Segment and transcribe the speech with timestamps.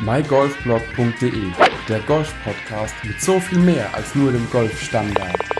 [0.00, 1.52] mygolfblog.de,
[1.88, 5.59] der Golf-Podcast mit so viel mehr als nur dem Golfstandard.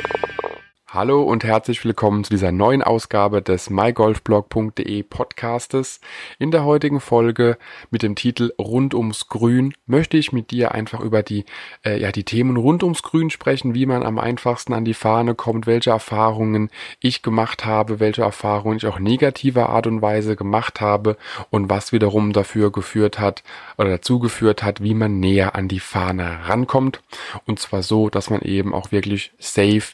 [0.92, 6.00] Hallo und herzlich willkommen zu dieser neuen Ausgabe des mygolfblog.de Podcastes.
[6.40, 7.58] In der heutigen Folge
[7.92, 11.44] mit dem Titel Rund ums Grün möchte ich mit dir einfach über die,
[11.84, 15.36] äh, ja, die Themen rund ums Grün sprechen, wie man am einfachsten an die Fahne
[15.36, 20.80] kommt, welche Erfahrungen ich gemacht habe, welche Erfahrungen ich auch negativer Art und Weise gemacht
[20.80, 21.16] habe
[21.50, 23.44] und was wiederum dafür geführt hat
[23.78, 27.00] oder dazu geführt hat, wie man näher an die Fahne rankommt.
[27.46, 29.92] Und zwar so, dass man eben auch wirklich safe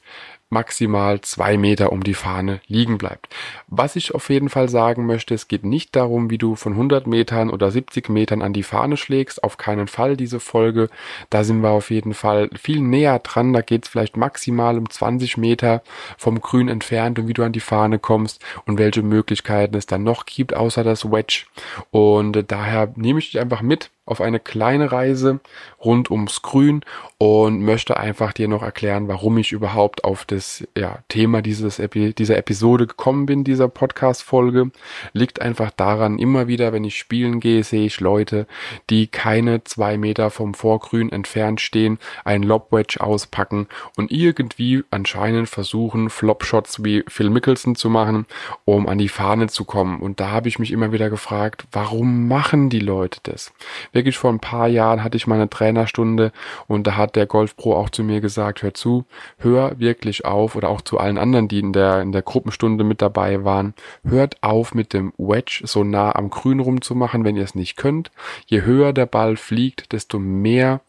[0.48, 3.28] maximal zwei Meter um die Fahne liegen bleibt.
[3.66, 7.06] Was ich auf jeden Fall sagen möchte, es geht nicht darum, wie du von 100
[7.06, 9.42] Metern oder 70 Metern an die Fahne schlägst.
[9.42, 10.88] Auf keinen Fall diese Folge.
[11.30, 13.52] Da sind wir auf jeden Fall viel näher dran.
[13.52, 15.82] Da geht es vielleicht maximal um 20 Meter
[16.16, 20.04] vom Grün entfernt und wie du an die Fahne kommst und welche Möglichkeiten es dann
[20.04, 21.46] noch gibt, außer das Wedge.
[21.90, 25.40] Und daher nehme ich dich einfach mit auf eine kleine Reise
[25.84, 26.82] rund ums Grün
[27.18, 32.14] und möchte einfach dir noch erklären, warum ich überhaupt auf das ja, Thema dieses Epi
[32.14, 34.70] dieser Episode gekommen bin, dieser Podcast-Folge.
[35.12, 38.46] Liegt einfach daran, immer wieder, wenn ich spielen gehe, sehe ich Leute,
[38.90, 46.10] die keine zwei Meter vom Vorgrün entfernt stehen, einen Lobwedge auspacken und irgendwie anscheinend versuchen,
[46.10, 48.26] Flopshots wie Phil Mickelson zu machen,
[48.64, 50.00] um an die Fahne zu kommen.
[50.00, 53.52] Und da habe ich mich immer wieder gefragt, warum machen die Leute das?
[53.96, 56.30] Wirklich vor ein paar Jahren hatte ich mal eine Trainerstunde
[56.68, 59.04] und da hat der Golfpro auch zu mir gesagt, hör zu,
[59.38, 63.02] hör wirklich auf oder auch zu allen anderen, die in der, in der Gruppenstunde mit
[63.02, 63.74] dabei waren,
[64.04, 68.12] hört auf mit dem Wedge so nah am Grün rumzumachen, wenn ihr es nicht könnt.
[68.46, 70.80] Je höher der Ball fliegt, desto mehr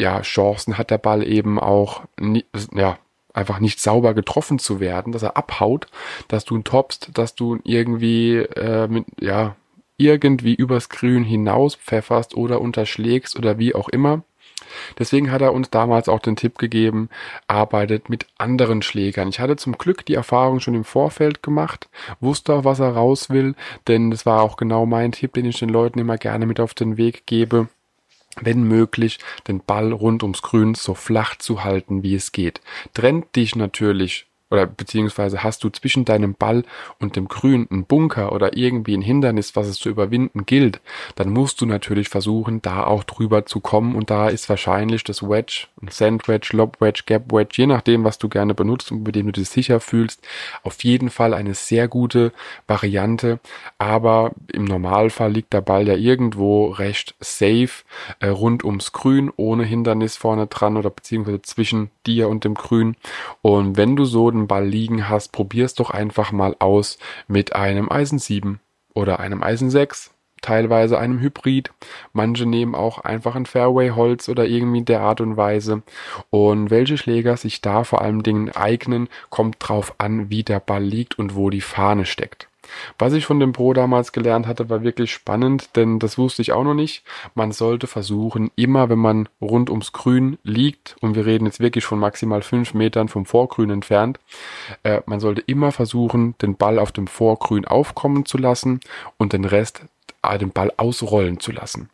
[0.00, 2.02] ja, Chancen hat der Ball eben auch,
[2.74, 2.98] ja,
[3.34, 5.86] einfach nicht sauber getroffen zu werden, dass er abhaut,
[6.28, 9.56] dass du ihn toppst, dass du irgendwie äh, mit, ja,
[10.02, 14.22] irgendwie übers Grün hinaus pfefferst oder unterschlägst oder wie auch immer.
[14.98, 17.08] Deswegen hat er uns damals auch den Tipp gegeben,
[17.46, 19.28] arbeitet mit anderen Schlägern.
[19.28, 21.88] Ich hatte zum Glück die Erfahrung schon im Vorfeld gemacht,
[22.20, 23.54] wusste auch, was er raus will,
[23.88, 26.74] denn das war auch genau mein Tipp, den ich den Leuten immer gerne mit auf
[26.74, 27.68] den Weg gebe
[28.40, 32.60] wenn möglich, den Ball rund ums Grün so flach zu halten, wie es geht.
[32.94, 36.64] Trennt dich natürlich oder beziehungsweise hast du zwischen deinem Ball
[37.00, 40.80] und dem Grün einen Bunker oder irgendwie ein Hindernis, was es zu überwinden gilt,
[41.14, 43.96] dann musst du natürlich versuchen, da auch drüber zu kommen.
[43.96, 47.02] Und da ist wahrscheinlich das Wedge, Sand Wedge, Lob Wedge,
[47.56, 50.22] je nachdem, was du gerne benutzt und mit dem du dich sicher fühlst,
[50.62, 52.32] auf jeden Fall eine sehr gute
[52.66, 53.40] Variante,
[53.78, 57.84] aber im Normalfall liegt der Ball ja irgendwo recht safe
[58.20, 62.96] äh, rund ums Grün, ohne Hindernis vorne dran oder beziehungsweise zwischen dir und dem Grün.
[63.40, 66.98] Und wenn du so den einen Ball liegen hast, probier's doch einfach mal aus
[67.28, 68.60] mit einem Eisen 7
[68.94, 70.10] oder einem Eisen 6,
[70.40, 71.70] teilweise einem Hybrid.
[72.12, 75.82] Manche nehmen auch einfach ein Fairway-Holz oder irgendwie der Art und Weise.
[76.30, 80.82] Und welche Schläger sich da vor allen Dingen eignen, kommt drauf an, wie der Ball
[80.82, 82.48] liegt und wo die Fahne steckt.
[82.98, 86.52] Was ich von dem Pro damals gelernt hatte, war wirklich spannend, denn das wusste ich
[86.52, 87.04] auch noch nicht.
[87.34, 91.84] Man sollte versuchen, immer wenn man rund ums Grün liegt, und wir reden jetzt wirklich
[91.84, 94.20] von maximal fünf Metern vom Vorgrün entfernt,
[94.82, 98.80] äh, man sollte immer versuchen, den Ball auf dem Vorgrün aufkommen zu lassen
[99.18, 99.82] und den Rest
[100.22, 101.90] äh, den Ball ausrollen zu lassen.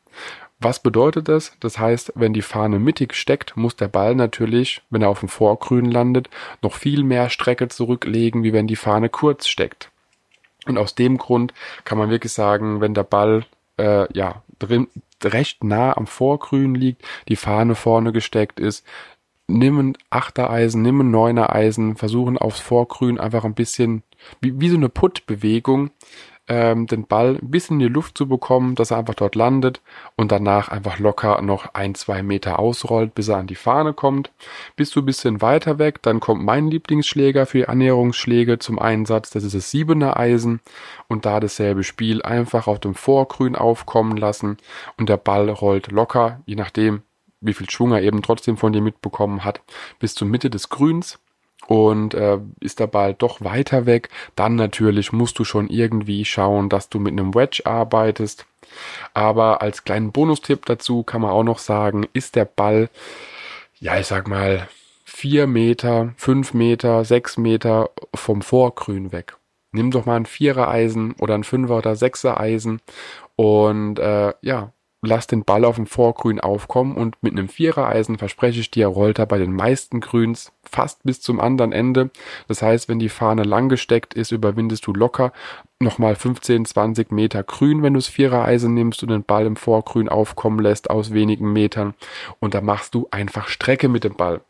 [0.60, 1.52] Was bedeutet das?
[1.60, 5.28] Das heißt, wenn die Fahne mittig steckt, muss der Ball natürlich, wenn er auf dem
[5.28, 6.28] Vorgrün landet,
[6.62, 9.92] noch viel mehr Strecke zurücklegen, wie wenn die Fahne kurz steckt.
[10.68, 13.44] Und aus dem Grund kann man wirklich sagen, wenn der Ball
[13.78, 14.88] äh, ja drin,
[15.24, 18.84] recht nah am Vorgrün liegt, die Fahne vorne gesteckt ist,
[19.48, 24.02] nimm ein Achtereisen, nimm ein Neuner-Eisen, versuchen aufs Vorgrün einfach ein bisschen,
[24.40, 25.90] wie, wie so eine Puttbewegung,
[26.48, 29.80] ähm, den Ball ein bisschen in die Luft zu bekommen, dass er einfach dort landet
[30.16, 34.32] und danach einfach locker noch ein, zwei Meter ausrollt, bis er an die Fahne kommt.
[34.74, 39.30] Bist du ein bisschen weiter weg, dann kommt mein Lieblingsschläger für die Annäherungsschläge zum Einsatz.
[39.30, 40.60] Das ist das siebener Eisen
[41.06, 44.56] und da dasselbe Spiel einfach auf dem Vorgrün aufkommen lassen
[44.96, 47.02] und der Ball rollt locker, je nachdem,
[47.40, 49.60] wie viel Schwung er eben trotzdem von dir mitbekommen hat,
[49.98, 51.18] bis zur Mitte des Grüns
[51.68, 56.70] und äh, ist der Ball doch weiter weg, dann natürlich musst du schon irgendwie schauen,
[56.70, 58.46] dass du mit einem Wedge arbeitest.
[59.12, 62.88] Aber als kleinen Bonustipp dazu kann man auch noch sagen, ist der Ball,
[63.80, 64.66] ja, ich sag mal,
[65.04, 69.36] vier Meter, fünf Meter, sechs Meter vom Vorgrün weg.
[69.70, 72.80] Nimm doch mal ein Vierer Eisen oder ein Fünfer oder Sechser Eisen
[73.36, 74.72] und äh, ja,
[75.02, 79.18] lass den Ball auf dem Vorgrün aufkommen und mit einem Vierereisen verspreche ich dir, rollt
[79.18, 82.10] er bei den meisten Grüns fast bis zum anderen Ende.
[82.48, 85.32] Das heißt, wenn die Fahne lang gesteckt ist, überwindest du locker
[85.80, 90.08] nochmal 15, 20 Meter grün, wenn du das Vierereisen nimmst und den Ball im Vorgrün
[90.08, 91.94] aufkommen lässt aus wenigen Metern.
[92.40, 94.40] Und da machst du einfach Strecke mit dem Ball.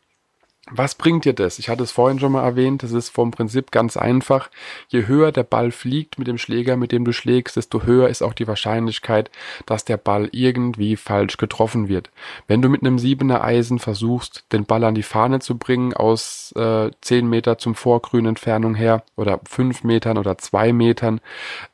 [0.71, 1.57] Was bringt dir das?
[1.57, 4.49] Ich hatte es vorhin schon mal erwähnt, das ist vom Prinzip ganz einfach.
[4.87, 8.21] Je höher der Ball fliegt mit dem Schläger, mit dem du schlägst, desto höher ist
[8.21, 9.31] auch die Wahrscheinlichkeit,
[9.65, 12.11] dass der Ball irgendwie falsch getroffen wird.
[12.47, 16.53] Wenn du mit einem siebener Eisen versuchst, den Ball an die Fahne zu bringen aus
[16.55, 21.19] äh, 10 Meter zum Vorgrün Entfernung her oder 5 Metern oder 2 Metern,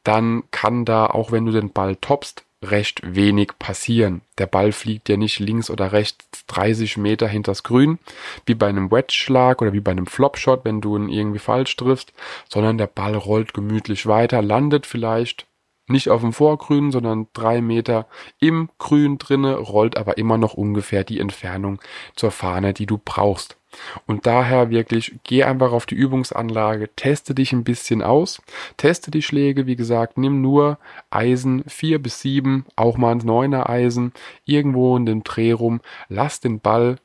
[0.04, 4.22] dann kann da, auch wenn du den Ball toppst, recht wenig passieren.
[4.38, 8.00] Der Ball fliegt ja nicht links oder rechts 30 Meter hinters Grün,
[8.46, 12.14] wie bei einem Wedge-Schlag oder wie bei einem Flopshot, wenn du ihn irgendwie falsch triffst,
[12.50, 15.48] sondern der Ball rollt gemütlich weiter, landet vielleicht
[15.88, 18.08] nicht auf dem Vorgrün, sondern drei Meter
[18.40, 21.80] im Grün drinne, rollt aber immer noch ungefähr die Entfernung
[22.16, 23.58] zur Fahne, die du brauchst.
[24.06, 28.42] Und daher wirklich, geh einfach auf die Übungsanlage, teste dich ein bisschen aus,
[28.78, 30.78] teste die Schläge, wie gesagt, nimm nur
[31.10, 34.14] Eisen vier bis sieben, auch mal ein neuner Eisen,
[34.46, 36.98] irgendwo in den Dreh rum, lass den Ball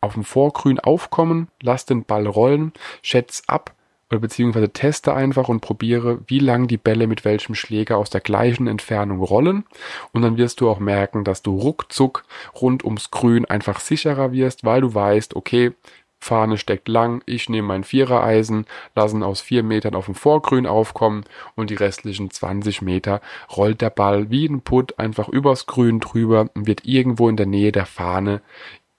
[0.00, 2.72] auf dem Vorgrün aufkommen, lass den Ball rollen,
[3.02, 3.74] schätz ab,
[4.12, 8.20] oder beziehungsweise teste einfach und probiere, wie lang die Bälle mit welchem Schläger aus der
[8.20, 9.64] gleichen Entfernung rollen.
[10.12, 12.24] Und dann wirst du auch merken, dass du ruckzuck
[12.60, 15.72] rund ums Grün einfach sicherer wirst, weil du weißt, okay,
[16.20, 21.24] Fahne steckt lang, ich nehme mein Vierereisen, lassen aus vier Metern auf dem Vorgrün aufkommen
[21.54, 23.22] und die restlichen 20 Meter
[23.56, 27.46] rollt der Ball wie ein Putt einfach übers Grün drüber und wird irgendwo in der
[27.46, 28.42] Nähe der Fahne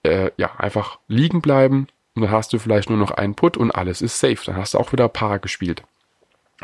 [0.02, 3.72] äh, ja einfach liegen bleiben und dann hast du vielleicht nur noch einen Put und
[3.72, 4.40] alles ist safe.
[4.46, 5.84] Dann hast du auch wieder Paar gespielt.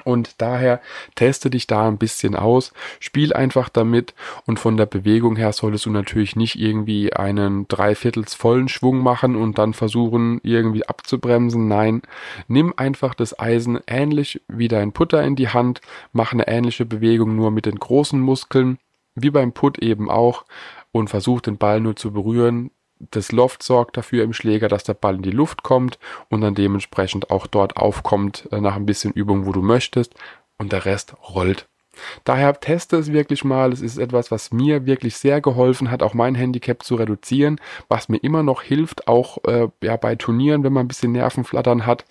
[0.06, 0.81] Und daher
[1.16, 4.13] teste dich da ein bisschen aus, spiel einfach damit
[4.46, 9.36] und von der Bewegung her solltest du natürlich nicht irgendwie einen dreiviertels vollen Schwung machen
[9.36, 11.68] und dann versuchen irgendwie abzubremsen.
[11.68, 12.01] Nein,
[12.48, 15.81] nimm einfach das Eisen ähnlich wie dein Putter in die Hand,
[16.13, 18.78] mach eine ähnliche Bewegung nur mit den großen Muskeln,
[19.16, 20.46] wie beim Put eben auch
[20.92, 24.94] und versuch den Ball nur zu berühren, das Loft sorgt dafür im Schläger, dass der
[24.94, 26.00] Ball in die Luft kommt
[26.30, 30.13] und dann dementsprechend auch dort aufkommt äh, nach ein bisschen Übung, wo du möchtest
[30.57, 31.68] und der Rest rollt.
[32.24, 33.74] Daher teste es wirklich mal.
[33.74, 38.10] Es ist etwas, was mir wirklich sehr geholfen hat, auch mein Handicap zu reduzieren, was
[38.10, 42.06] mir immer noch hilft, auch äh, ja, bei Turnieren, wenn man ein bisschen Nervenflattern hat,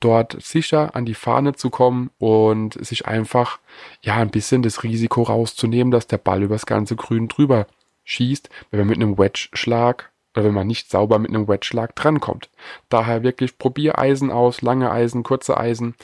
[0.00, 3.58] dort sicher an die Fahne zu kommen und sich einfach
[4.02, 7.66] ja ein bisschen das Risiko rauszunehmen, dass der Ball übers ganze Grün drüber
[8.04, 12.50] schießt, wenn man mit einem Wedge-Schlag oder wenn man nicht sauber mit einem Wedge-Schlag drankommt.
[12.88, 15.94] Daher wirklich probier Eisen aus, lange Eisen, kurze Eisen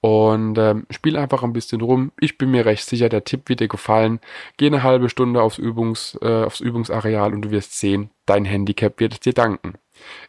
[0.00, 2.12] und ähm, spiel einfach ein bisschen rum.
[2.20, 4.20] Ich bin mir recht sicher, der Tipp wird dir gefallen.
[4.56, 9.00] Geh eine halbe Stunde aufs, Übungs, äh, aufs Übungsareal und du wirst sehen, dein Handicap
[9.00, 9.74] wird es dir danken.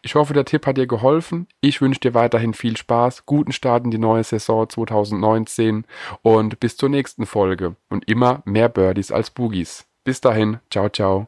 [0.02, 1.48] Ich hoffe, der Tipp hat dir geholfen.
[1.62, 5.86] Ich wünsche dir weiterhin viel Spaß, guten Start in die neue Saison 2019
[6.22, 7.76] und bis zur nächsten Folge.
[7.90, 9.86] Und immer mehr Birdies als Boogies.
[10.04, 11.28] Bis dahin, ciao, ciao.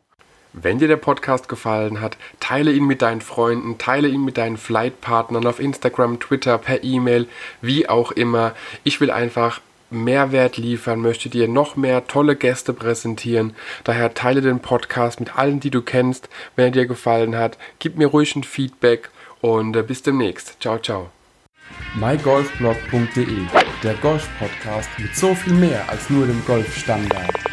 [0.54, 4.58] Wenn dir der Podcast gefallen hat, teile ihn mit deinen Freunden, teile ihn mit deinen
[4.58, 7.28] Flightpartnern auf Instagram, Twitter, per E-Mail,
[7.62, 8.54] wie auch immer.
[8.84, 9.62] Ich will einfach
[9.92, 13.54] Mehrwert liefern, möchte dir noch mehr tolle Gäste präsentieren.
[13.84, 16.30] Daher teile den Podcast mit allen, die du kennst.
[16.56, 19.10] Wenn er dir gefallen hat, gib mir ruhig ein Feedback
[19.42, 20.62] und äh, bis demnächst.
[20.62, 21.10] Ciao, ciao.
[21.96, 23.46] mygolfblog.de,
[23.84, 27.51] der Golf-Podcast mit so viel mehr als nur dem Golfstandard.